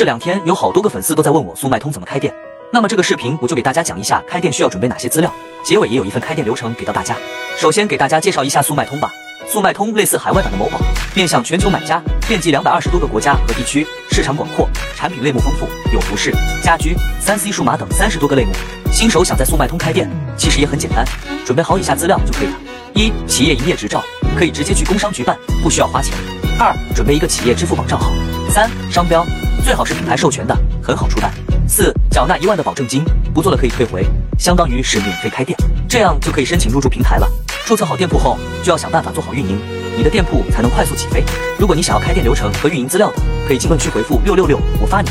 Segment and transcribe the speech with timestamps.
[0.00, 2.34] 这两天有好多个粉丝都在问我速卖通怎么开店，
[2.72, 5.30] 那么这个视频我就给大家讲一下开店需要准备哪些资料，
[5.62, 7.14] 结尾也有一份开店流程给到大家。
[7.58, 9.10] 首先给大家介绍一下速卖通吧。
[9.46, 10.80] 速卖通类似海外版的某宝，
[11.14, 14.66] 面向全球买家，遍及两百二十多个国家和地区，市场广阔，
[14.96, 16.32] 产品类目丰富，有服饰、
[16.64, 18.52] 家居、三 C 数码等三十多个类目。
[18.90, 21.04] 新手想在速卖通开店，其实也很简单，
[21.44, 22.54] 准备好以下资料就可以了：
[22.94, 24.02] 一、企业营业执照，
[24.34, 26.14] 可以直接去工商局办，不需要花钱；
[26.58, 28.10] 二、准备一个企业支付宝账号；
[28.48, 29.26] 三、商标，
[29.70, 31.30] 最好是品牌授权的，很好出单；
[31.68, 34.04] 四、缴纳一万的保证金，不做了可以退回，
[34.36, 35.56] 相当于是免费开店，
[35.88, 37.32] 这样就可以申请入驻平台了。
[37.64, 39.60] 注册好店铺后，就要想办法做好运营，
[39.96, 41.22] 你的店铺才能快速起飞。
[41.56, 45.08] 如果你想要开店流程和运营资料的，可以进论区回复六六六，我发你。